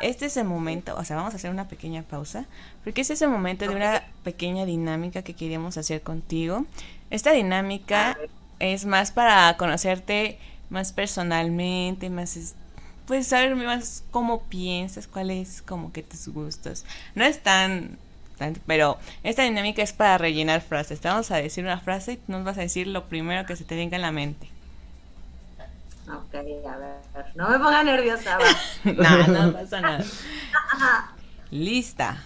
[0.00, 2.46] este es el momento, o sea, vamos a hacer una pequeña pausa,
[2.84, 6.66] porque este es el momento de una pequeña dinámica que queríamos hacer contigo.
[7.10, 8.16] Esta dinámica
[8.60, 10.38] es más para conocerte
[10.68, 12.54] más personalmente, más
[13.06, 16.84] pues saber más cómo piensas, cuáles como que tus gustos.
[17.16, 17.98] No es tan
[18.66, 21.00] pero esta dinámica es para rellenar frases.
[21.00, 23.56] Te vamos a decir una frase y tú nos vas a decir lo primero que
[23.56, 24.48] se te venga en la mente.
[26.08, 27.26] Ok, a ver.
[27.34, 28.38] No me ponga nerviosa.
[28.84, 30.04] no, no pasa nada.
[31.50, 32.24] Lista.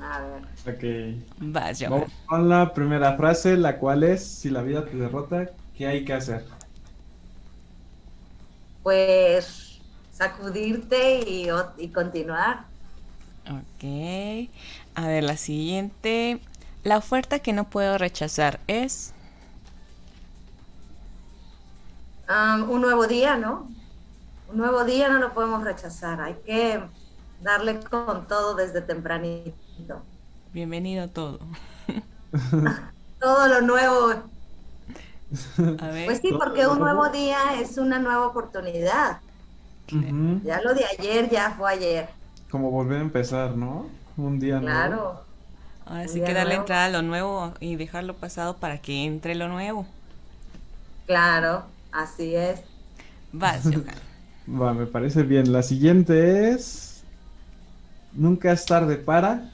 [0.00, 0.42] A ver.
[0.74, 1.24] Ok.
[1.38, 1.90] Vas, yo.
[1.90, 6.04] Vamos con la primera frase, la cual es, si la vida te derrota, ¿qué hay
[6.04, 6.44] que hacer?
[8.82, 9.80] Pues
[10.12, 12.64] sacudirte y, y continuar.
[13.50, 14.50] Ok.
[14.94, 16.40] A ver, la siguiente.
[16.82, 19.12] La oferta que no puedo rechazar es...
[22.68, 23.68] un nuevo día, ¿no?
[24.48, 26.20] Un nuevo día no lo podemos rechazar.
[26.20, 26.82] Hay que
[27.40, 30.02] darle con todo desde tempranito.
[30.52, 31.38] Bienvenido todo.
[33.20, 34.14] todo lo nuevo.
[36.04, 39.18] Pues sí, porque un nuevo día es una nueva oportunidad.
[40.44, 42.08] Ya lo de ayer ya fue ayer
[42.56, 44.00] como volver a empezar, ¿no?
[44.16, 44.96] Un día claro.
[44.96, 45.26] nuevo.
[45.84, 49.48] Ahora sí que darle entrada a lo nuevo y dejarlo pasado para que entre lo
[49.48, 49.86] nuevo.
[51.06, 52.62] Claro, así es.
[53.32, 53.70] Vas,
[54.48, 55.52] Va, me parece bien.
[55.52, 57.06] La siguiente es.
[58.12, 59.52] Nunca es tarde para.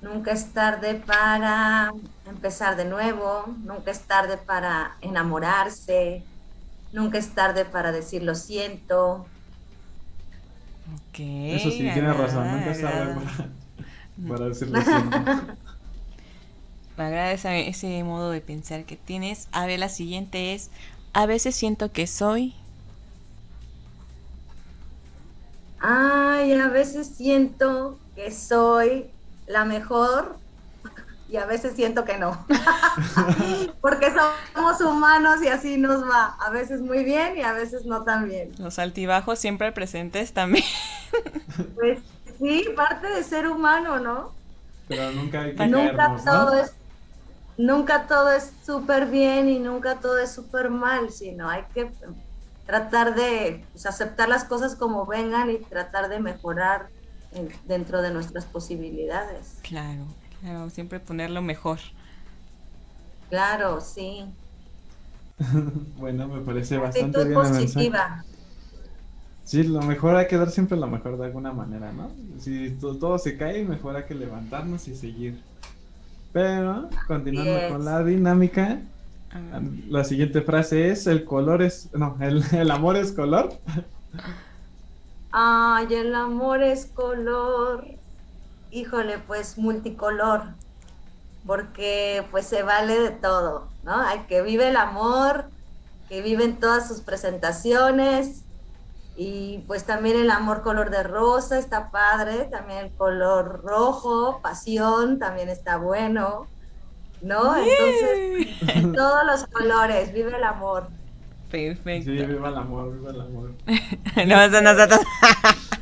[0.00, 1.90] Nunca es tarde para
[2.24, 3.58] empezar de nuevo.
[3.64, 6.28] Nunca es tarde para enamorarse.
[6.92, 9.34] Nunca es tarde para decir lo siento.
[11.14, 13.16] Eso sí, tiene razón, nunca es tarde
[14.28, 14.78] para, decirlo.
[16.96, 19.48] Me agrada ese, modo de pensar que tienes.
[19.52, 20.70] A ver, la siguiente es,
[21.12, 22.54] a veces siento que soy...
[25.80, 29.06] Ay, a veces siento que soy
[29.46, 30.36] la mejor
[31.28, 32.46] y a veces siento que no.
[33.80, 34.12] Porque
[34.54, 36.36] somos humanos y así nos va.
[36.40, 38.52] A veces muy bien y a veces no tan bien.
[38.58, 40.64] Los altibajos siempre presentes también.
[41.74, 42.00] pues
[42.38, 44.32] sí, parte de ser humano, ¿no?
[44.88, 46.72] Pero nunca hay que nunca todo es
[47.58, 51.90] Nunca todo es súper bien y nunca todo es súper mal, sino hay que
[52.66, 56.88] tratar de pues, aceptar las cosas como vengan y tratar de mejorar
[57.66, 59.58] dentro de nuestras posibilidades.
[59.62, 60.06] Claro.
[60.40, 61.78] Claro, siempre ponerlo mejor.
[63.28, 64.24] Claro, sí.
[65.98, 67.34] bueno, me parece bastante bien.
[67.34, 68.24] positiva.
[69.44, 72.10] Sí, lo mejor hay que dar siempre lo mejor de alguna manera, ¿no?
[72.38, 75.42] Si todo, se cae, mejor hay que levantarnos y seguir.
[76.32, 78.80] Pero, continuando con la dinámica,
[79.88, 83.54] la siguiente frase es, el color es, no, el, el amor es color.
[85.30, 87.97] Ay, el amor es color
[88.70, 90.42] híjole, pues multicolor,
[91.46, 94.00] porque pues se vale de todo, ¿no?
[94.00, 95.46] Hay que vive el amor,
[96.08, 98.42] que vive en todas sus presentaciones,
[99.16, 105.18] y pues también el amor color de rosa está padre, también el color rojo, pasión,
[105.18, 106.46] también está bueno,
[107.20, 107.56] ¿no?
[107.56, 110.88] Entonces, todos los colores, vive el amor.
[111.50, 112.10] Perfecto.
[112.10, 113.54] Sí, viva el amor, viva el amor.
[114.26, 115.00] no, eso nosotros.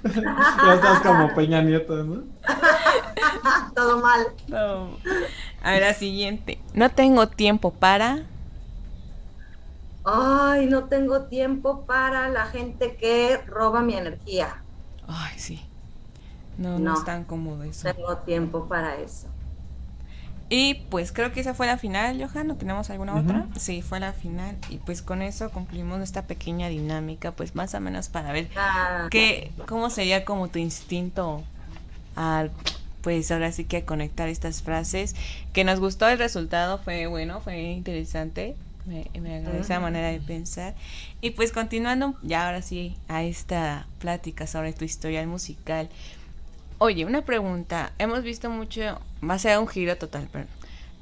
[0.14, 2.22] ya estás como Peña Nieto, ¿no?
[3.74, 4.26] Todo mal.
[5.62, 6.60] A ver, la siguiente.
[6.72, 8.24] No tengo tiempo para.
[10.04, 14.62] Ay, no tengo tiempo para la gente que roba mi energía.
[15.08, 15.60] Ay, sí.
[16.58, 17.88] No, no, es tan cómodo eso.
[17.88, 19.28] No tengo tiempo para eso.
[20.48, 22.46] Y pues creo que esa fue la final, Johan.
[22.46, 23.46] ¿No tenemos alguna otra?
[23.58, 24.56] Sí, fue la final.
[24.68, 29.08] Y pues con eso concluimos esta pequeña dinámica, pues más o menos para ver ah,
[29.10, 31.42] qué, cómo sería como tu instinto
[32.14, 32.52] al,
[33.02, 35.16] pues ahora sí que conectar estas frases.
[35.52, 38.54] Que nos gustó el resultado, fue bueno, fue interesante.
[38.84, 40.76] Me, me agradece esa manera de pensar.
[41.20, 45.88] Y pues continuando ya ahora sí a esta plática sobre tu historia musical.
[46.78, 47.92] Oye, una pregunta.
[47.98, 50.46] Hemos visto mucho, va a ser un giro total, pero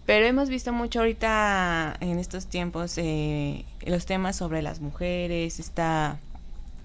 [0.07, 6.19] Pero hemos visto mucho ahorita en estos tiempos eh, los temas sobre las mujeres, está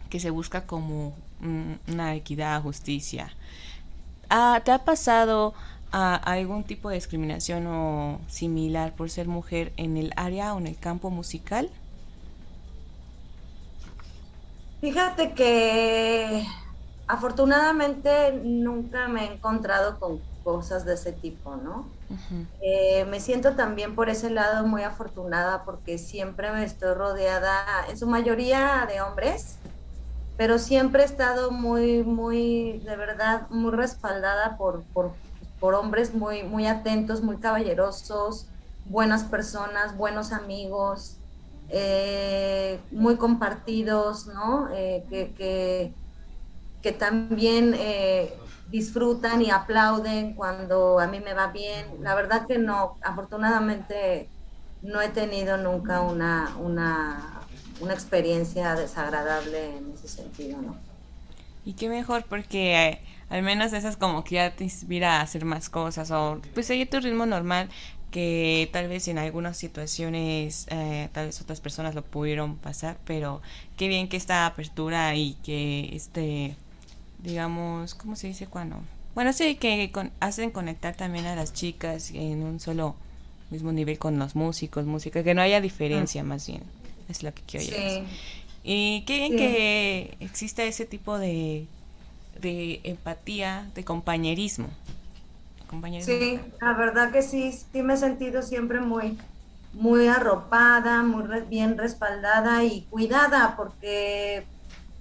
[0.09, 1.13] que se busca como
[1.87, 3.31] una equidad, justicia.
[4.29, 5.53] Ah, ¿Te ha pasado
[5.91, 10.67] a algún tipo de discriminación o similar por ser mujer en el área o en
[10.67, 11.69] el campo musical?
[14.81, 16.45] Fíjate que
[17.09, 21.87] afortunadamente nunca me he encontrado con cosas de ese tipo, ¿no?
[22.61, 27.97] Eh, me siento también por ese lado muy afortunada porque siempre me estoy rodeada, en
[27.97, 29.57] su mayoría de hombres,
[30.37, 35.11] pero siempre he estado muy, muy, de verdad, muy respaldada por, por,
[35.59, 38.47] por hombres muy, muy atentos, muy caballerosos,
[38.85, 41.17] buenas personas, buenos amigos,
[41.69, 44.69] eh, muy compartidos, ¿no?
[44.71, 45.93] Eh, que, que,
[46.93, 48.33] también eh,
[48.65, 52.01] disfrutan y aplauden cuando a mí me va bien.
[52.01, 54.31] La verdad que no, afortunadamente
[54.81, 57.41] no he tenido nunca una, una,
[57.79, 60.83] una experiencia desagradable en ese sentido, ¿no?
[61.65, 65.69] Y qué mejor porque al menos esas como que ya te inspira a hacer más
[65.69, 67.69] cosas o pues seguir tu ritmo normal
[68.11, 73.41] que tal vez en algunas situaciones eh, tal vez otras personas lo pudieron pasar pero
[73.77, 76.57] qué bien que esta apertura y que este
[77.19, 78.77] digamos cómo se dice cuando
[79.15, 82.95] bueno sí que hacen conectar también a las chicas en un solo
[83.49, 86.63] mismo nivel con los músicos música que no haya diferencia más bien
[87.09, 88.03] es lo que quiero sí.
[88.63, 91.67] y qué bien que exista ese tipo de
[92.41, 94.69] de empatía, de compañerismo.
[96.01, 99.19] Sí, la verdad que sí, sí me he sentido siempre muy,
[99.73, 104.45] muy arropada, muy bien respaldada y cuidada, porque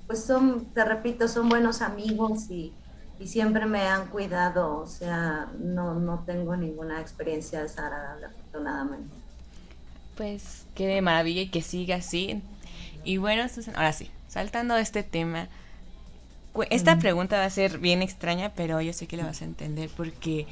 [0.09, 2.73] pues son, te repito, son buenos amigos y,
[3.21, 9.15] y siempre me han cuidado, o sea, no, no tengo ninguna experiencia desagradable, afortunadamente.
[10.17, 12.43] Pues qué maravilla y que siga así.
[13.05, 13.45] Y bueno,
[13.75, 15.49] ahora sí, saltando a este tema,
[16.71, 19.91] esta pregunta va a ser bien extraña, pero yo sé que la vas a entender
[19.95, 20.47] porque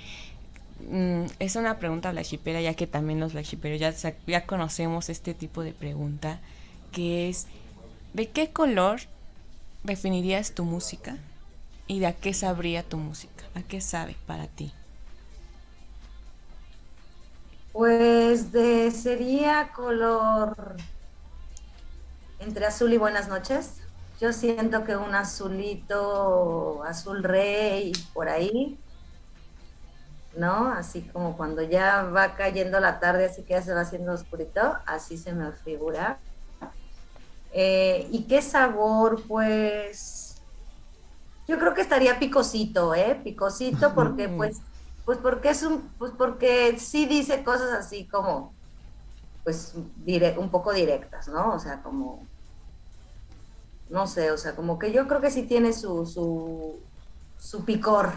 [0.91, 3.95] mm, es una pregunta blackshipera, ya que también los blackshiperos ya,
[4.27, 6.41] ya conocemos este tipo de pregunta,
[6.93, 7.47] que es,
[8.13, 9.01] ¿de qué color
[9.87, 11.17] definirías tu música?
[11.87, 13.45] ¿Y de a qué sabría tu música?
[13.55, 14.73] ¿A qué sabe para ti?
[17.73, 20.77] Pues de sería color
[22.39, 23.81] entre azul y buenas noches.
[24.21, 28.79] Yo siento que un azulito, azul rey, por ahí,
[30.37, 30.71] ¿no?
[30.73, 34.79] Así como cuando ya va cayendo la tarde, así que ya se va haciendo oscurito,
[34.87, 36.19] así se me figura.
[37.59, 39.23] Eh, ¿Y qué sabor?
[39.27, 40.43] Pues
[41.49, 43.19] yo creo que estaría picosito, ¿eh?
[43.25, 44.61] Picosito porque pues,
[45.07, 48.53] pues porque es un, pues porque sí dice cosas así como,
[49.43, 49.73] pues
[50.37, 51.55] un poco directas, ¿no?
[51.55, 52.27] O sea, como
[53.89, 56.79] no sé, o sea, como que yo creo que sí tiene su, su,
[57.39, 58.13] su picor.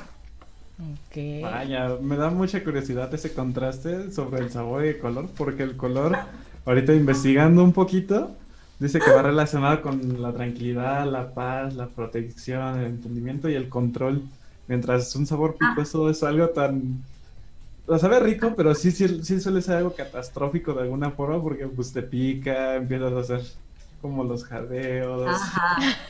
[1.08, 1.44] Okay.
[1.44, 5.78] Vaya, me da mucha curiosidad ese contraste sobre el sabor y el color, porque el
[5.78, 6.18] color,
[6.66, 8.36] ahorita investigando un poquito,
[8.80, 13.70] dice que va relacionado con la tranquilidad, la paz, la protección, el entendimiento y el
[13.70, 14.24] control.
[14.68, 15.74] Mientras un sabor ah.
[15.76, 17.04] picoso es algo tan...
[17.88, 21.68] Lo sabe rico, pero sí, sí, sí suele ser algo catastrófico de alguna forma porque
[21.68, 23.42] pues te pica, empiezas a hacer
[24.02, 25.42] como los jadeos.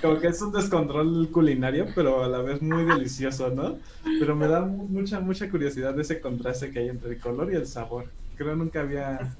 [0.01, 3.77] Como que es un descontrol culinario, pero a la vez muy delicioso, ¿no?
[4.19, 7.65] Pero me da mucha, mucha curiosidad ese contraste que hay entre el color y el
[7.65, 8.05] sabor.
[8.37, 9.35] Creo nunca había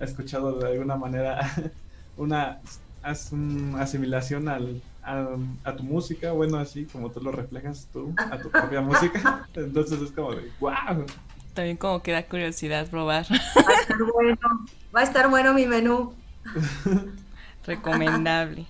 [0.00, 1.40] escuchado de alguna manera
[2.18, 2.60] una,
[3.02, 8.80] asimilación al, a, tu música, bueno, así como tú lo reflejas tú, a tu propia
[8.80, 9.48] música.
[9.54, 11.06] Entonces es como de, wow.
[11.54, 13.26] También como que da curiosidad probar.
[13.30, 16.12] Va a estar bueno, va a estar bueno mi menú.
[17.68, 18.66] recomendable.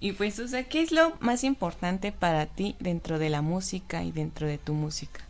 [0.00, 4.02] Y pues, o sea, ¿qué es lo más importante para ti dentro de la música
[4.02, 5.20] y dentro de tu música?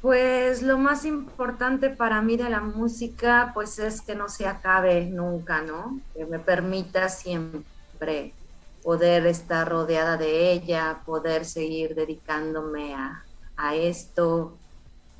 [0.00, 5.04] Pues lo más importante para mí de la música, pues es que no se acabe
[5.04, 6.00] nunca, ¿no?
[6.14, 8.32] Que me permita siempre
[8.82, 14.56] poder estar rodeada de ella, poder seguir dedicándome a, esto,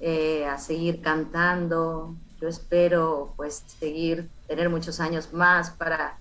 [0.01, 2.15] eh, a seguir cantando.
[2.41, 6.19] Yo espero pues seguir tener muchos años más para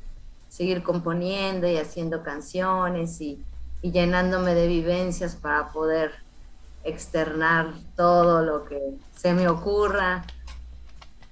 [0.49, 3.43] seguir componiendo y haciendo canciones y,
[3.81, 6.11] llenándome de vivencias para poder
[6.83, 8.79] externar todo lo que
[9.15, 10.25] se me ocurra.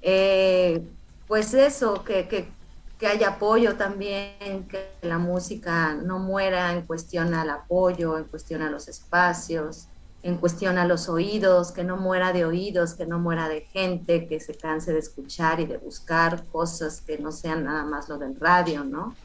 [0.01, 0.83] Eh,
[1.27, 7.49] pues eso, que, que, haya apoyo también, que la música no muera en cuestión al
[7.49, 9.87] apoyo, en cuestión a los espacios,
[10.23, 14.27] en cuestión a los oídos, que no muera de oídos, que no muera de gente,
[14.27, 18.17] que se canse de escuchar y de buscar cosas que no sean nada más lo
[18.17, 19.15] del radio, ¿no?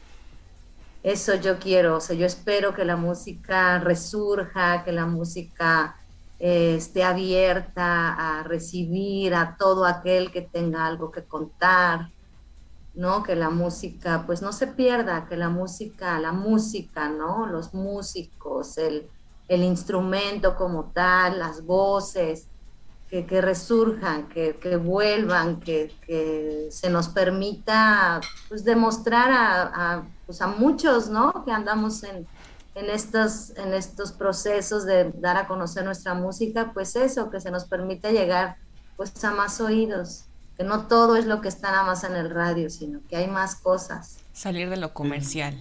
[1.01, 5.97] Eso yo quiero, o sea, yo espero que la música resurja, que la música
[6.43, 12.09] esté abierta a recibir a todo aquel que tenga algo que contar,
[12.95, 13.23] ¿no?
[13.23, 17.45] Que la música, pues no se pierda, que la música, la música, ¿no?
[17.45, 19.07] Los músicos, el,
[19.47, 22.47] el instrumento como tal, las voces,
[23.09, 28.19] que, que resurjan, que, que vuelvan, que, que, se nos permita
[28.49, 29.61] pues, demostrar a,
[29.93, 31.45] a, pues, a muchos, ¿no?
[31.45, 32.27] Que andamos en,
[32.75, 37.51] en, estos, en estos procesos de dar a conocer nuestra música, pues eso, que se
[37.51, 38.57] nos permita llegar
[38.97, 40.25] pues a más oídos,
[40.57, 43.27] que no todo es lo que está nada más en el radio, sino que hay
[43.27, 44.17] más cosas.
[44.33, 45.55] Salir de lo comercial.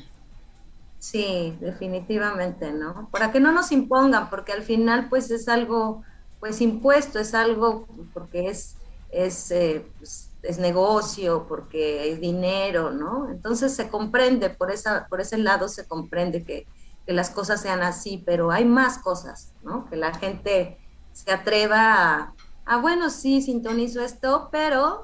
[0.98, 3.08] Sí, definitivamente, ¿no?
[3.10, 6.02] Para que no nos impongan, porque al final pues es algo
[6.40, 8.76] pues impuesto, es algo porque es,
[9.10, 13.30] es, eh, pues, es negocio, porque es dinero, ¿no?
[13.30, 16.66] Entonces se comprende, por, esa, por ese lado se comprende que,
[17.06, 19.86] que las cosas sean así, pero hay más cosas, ¿no?
[19.86, 20.78] Que la gente
[21.12, 22.34] se atreva a,
[22.64, 25.02] ah, bueno, sí, sintonizo esto, pero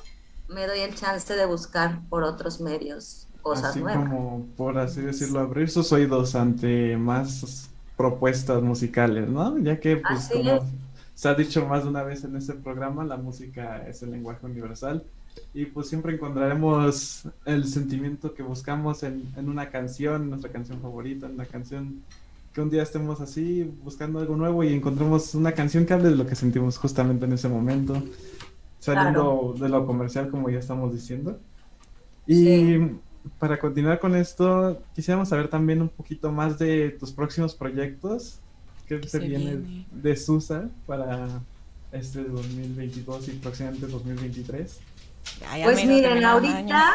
[0.49, 4.09] me doy el chance de buscar por otros medios cosas así nuevas.
[4.09, 9.59] como, por así decirlo, abrir sus oídos ante más propuestas musicales, ¿no?
[9.59, 10.63] Ya que, pues, Así como es.
[11.15, 14.47] se ha dicho más de una vez en este programa, la música es el lenguaje
[14.47, 15.05] universal
[15.55, 21.27] y pues siempre encontraremos el sentimiento que buscamos en, en una canción, nuestra canción favorita,
[21.27, 22.05] en una canción
[22.53, 26.17] que un día estemos así buscando algo nuevo y encontremos una canción que hable de
[26.17, 28.11] lo que sentimos justamente en ese momento,
[28.79, 31.41] saliendo de lo comercial como ya estamos diciendo.
[32.27, 33.01] Y Sí.
[33.39, 38.43] para continuar con esto, quisiéramos saber también un poquito más de tus próximos proyectos.
[38.87, 39.87] ¿Qué ¿Qué se se viene viene?
[39.91, 41.47] de Susa para
[41.93, 44.85] este 2022 y próximamente 2023?
[45.65, 46.95] Pues miren, ahorita, año.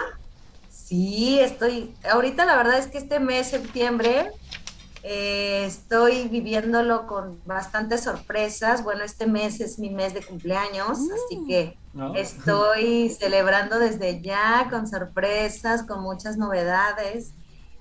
[0.69, 4.31] sí, estoy, ahorita la verdad es que este mes, septiembre,
[5.05, 8.83] eh, estoy viviéndolo con bastantes sorpresas.
[8.83, 12.15] Bueno, este mes es mi mes de cumpleaños, así que ¿No?
[12.15, 17.33] estoy celebrando desde ya con sorpresas, con muchas novedades.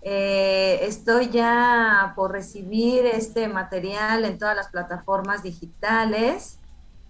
[0.04, 6.58] Eh, estoy ya por recibir este material en todas las plataformas digitales.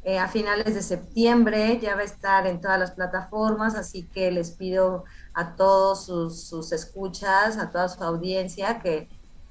[0.05, 4.33] Eh, a finales de septiembre ya va a estar en todas las plataformas, así que
[4.33, 9.09] les pido a todos sus, escuchas, a toda su audiencia que,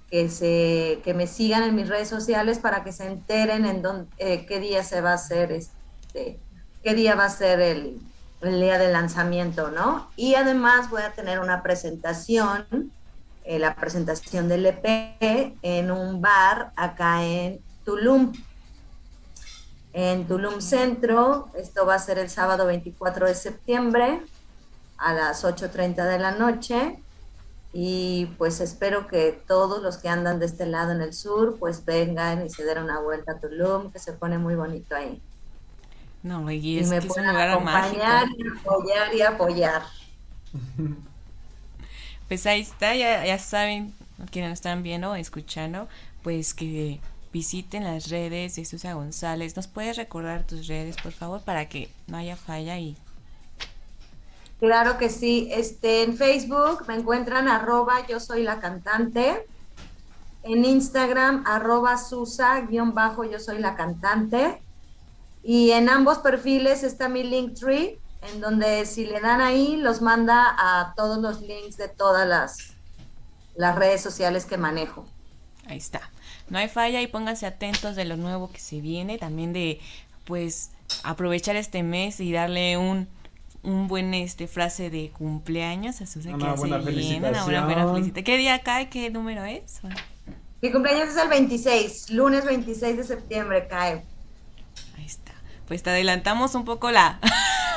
[0.09, 3.81] que, se, que me sigan en mis redes sociales para que se enteren en
[4.17, 6.37] eh, qué día se va a hacer, este,
[6.83, 8.01] qué día va a ser el,
[8.41, 10.09] el día del lanzamiento, ¿no?
[10.17, 12.91] Y además voy a tener una presentación,
[13.45, 18.33] eh, la presentación del EP en un bar acá en Tulum
[19.93, 21.49] en Tulum Centro.
[21.55, 24.21] Esto va a ser el sábado 24 de septiembre
[24.97, 27.03] a las 8.30 de la noche.
[27.73, 31.85] Y pues espero que todos los que andan de este lado en el sur, pues
[31.85, 35.21] vengan y se den una vuelta a Tulum, que se pone muy bonito ahí.
[36.23, 38.01] No, y Y, es me que es un mágico.
[38.03, 39.83] acompañar y apoyar y apoyar.
[42.27, 43.93] Pues ahí está, ya, ya saben,
[44.31, 45.87] quienes nos están viendo o escuchando,
[46.21, 47.01] pues que
[47.32, 49.55] visiten las redes de Susa González.
[49.55, 52.97] ¿Nos puedes recordar tus redes, por favor, para que no haya falla y
[54.61, 55.49] Claro que sí.
[55.51, 59.47] Este, en Facebook me encuentran arroba yo soy la cantante.
[60.43, 64.61] En Instagram arroba Susa guion bajo yo soy la cantante.
[65.43, 70.55] Y en ambos perfiles está mi Linktree, en donde si le dan ahí los manda
[70.55, 72.73] a todos los links de todas las,
[73.55, 75.07] las redes sociales que manejo.
[75.65, 76.01] Ahí está.
[76.51, 79.79] No hay falla y pónganse atentos de lo nuevo que se viene, también de
[80.25, 80.69] pues
[81.03, 83.07] aprovechar este mes y darle un
[83.63, 88.11] un buen este frase de cumpleaños a Susa Una buena una felicitación.
[88.23, 88.89] ¿Qué día cae?
[88.89, 89.79] ¿Qué número es?
[90.61, 94.03] Mi cumpleaños es el 26, lunes 26 de septiembre cae.
[94.97, 95.31] Ahí está.
[95.67, 97.19] Pues te adelantamos un poco la,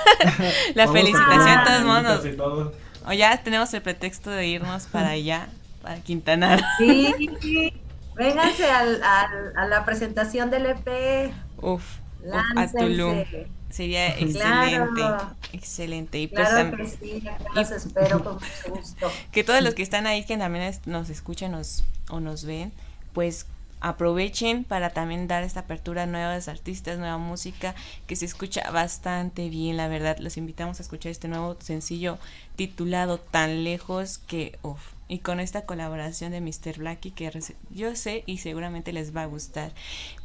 [0.74, 2.74] la a felicitación de poner todos modos.
[3.06, 5.48] O ya tenemos el pretexto de irnos para allá,
[5.82, 6.62] para Quintanar.
[6.78, 7.83] Sí, sí.
[8.16, 11.32] Vénganse al, al- a la presentación del EP.
[11.58, 13.24] Uf, uf, a Tulum.
[13.70, 15.36] Sería excelente, Claro.
[15.52, 16.18] excelente.
[16.20, 17.24] Y pues Claro que sí,
[17.56, 19.10] los espero con mucho gusto.
[19.32, 22.72] que todos los que están ahí, que también es- nos escuchan nos, o nos ven,
[23.14, 23.46] pues
[23.84, 27.74] aprovechen para también dar esta apertura a nuevos artistas, nueva música
[28.06, 30.16] que se escucha bastante bien, la verdad.
[30.18, 32.18] Los invitamos a escuchar este nuevo sencillo
[32.56, 36.78] titulado Tan lejos que, uff, y con esta colaboración de Mr.
[36.78, 37.30] Blackie que
[37.68, 39.72] yo sé y seguramente les va a gustar.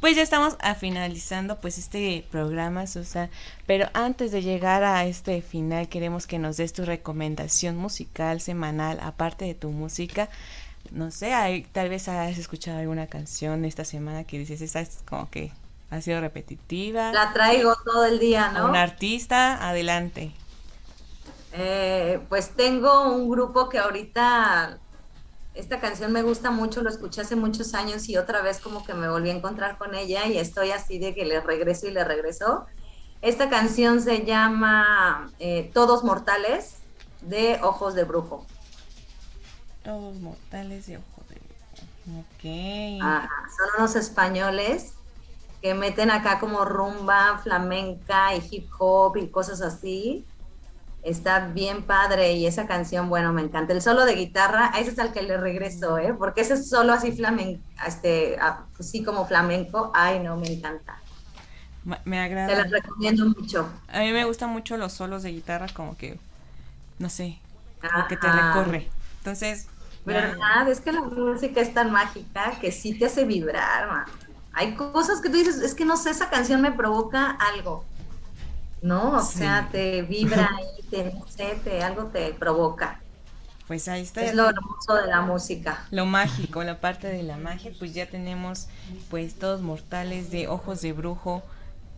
[0.00, 3.28] Pues ya estamos a finalizando pues este programa, Susa,
[3.66, 9.00] pero antes de llegar a este final queremos que nos des tu recomendación musical semanal
[9.02, 10.30] aparte de tu música.
[10.90, 15.02] No sé, hay, tal vez has escuchado alguna canción esta semana que dices, esta es
[15.08, 15.52] como que
[15.90, 17.12] ha sido repetitiva.
[17.12, 18.66] La traigo todo el día, ¿no?
[18.66, 20.32] Un artista, adelante.
[21.52, 24.78] Eh, pues tengo un grupo que ahorita
[25.54, 28.94] esta canción me gusta mucho, lo escuché hace muchos años y otra vez como que
[28.94, 32.04] me volví a encontrar con ella y estoy así de que le regreso y le
[32.04, 32.66] regreso.
[33.20, 36.76] Esta canción se llama eh, Todos Mortales
[37.20, 38.46] de Ojos de Brujo.
[39.82, 41.40] Todos Mortales de Ojos de.
[42.20, 43.02] Ok.
[43.02, 44.94] son unos españoles
[45.62, 50.24] que meten acá como rumba flamenca y hip hop y cosas así
[51.02, 53.72] está bien padre y esa canción, bueno, me encanta.
[53.72, 56.14] El solo de guitarra, a ese es al que le regreso, ¿eh?
[56.14, 58.36] Porque ese solo así flamenco, este,
[58.78, 60.98] así como flamenco, ay, no, me encanta.
[62.04, 62.48] Me agrada.
[62.48, 63.68] Te las recomiendo mucho.
[63.88, 66.18] A mí me gustan mucho los solos de guitarra, como que,
[66.98, 67.38] no sé,
[67.80, 68.90] como que te recorre.
[69.20, 69.66] Entonces...
[70.04, 70.68] ¿Verdad?
[70.68, 74.04] Es que la música es tan mágica que sí te hace vibrar, man.
[74.52, 77.84] Hay cosas que tú dices, es que no sé, esa canción me provoca algo.
[78.82, 79.16] ¿no?
[79.16, 83.00] O sea, te vibra y te, no sé, te, algo te provoca.
[83.66, 84.22] Pues ahí está.
[84.22, 85.86] Es lo hermoso de la música.
[85.90, 88.68] Lo mágico, la parte de la magia, pues ya tenemos
[89.10, 91.42] pues todos mortales de ojos de brujo,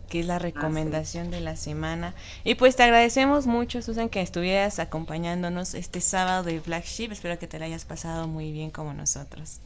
[0.09, 2.13] que es la recomendación de la semana.
[2.43, 7.11] Y pues te agradecemos mucho, Susan, que estuvieras acompañándonos este sábado de Black Sheep.
[7.11, 9.59] Espero que te la hayas pasado muy bien como nosotros.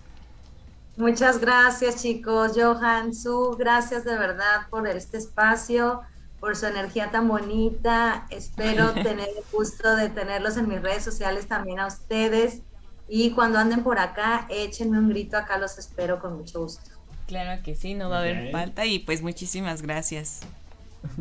[0.95, 2.53] Muchas gracias, chicos.
[2.55, 6.01] Johan, Su, gracias de verdad por este espacio
[6.39, 8.25] por su energía tan bonita.
[8.29, 12.61] Espero tener el gusto de tenerlos en mis redes sociales también a ustedes.
[13.07, 16.96] Y cuando anden por acá, échenme un grito, acá los espero con mucho gusto.
[17.27, 20.41] Claro que sí, no va a haber falta y pues muchísimas gracias.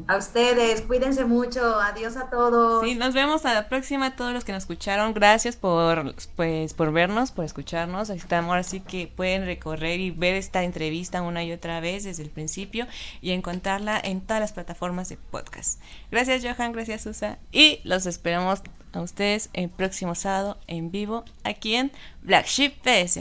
[0.08, 2.84] A ustedes, cuídense mucho, adiós a todos.
[2.84, 5.14] Sí, nos vemos a la próxima a todos los que nos escucharon.
[5.14, 8.10] Gracias por pues por vernos, por escucharnos.
[8.10, 12.30] Estamos así que pueden recorrer y ver esta entrevista una y otra vez desde el
[12.30, 12.86] principio
[13.20, 15.80] y encontrarla en todas las plataformas de podcast.
[16.10, 21.74] Gracias Johan, gracias Susa y los esperamos a ustedes el próximo sábado en vivo aquí
[21.74, 21.92] en
[22.22, 23.20] Black Sheep PS.